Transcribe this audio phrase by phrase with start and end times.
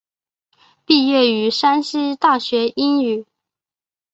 [0.83, 3.27] 毕业于山西大学英语。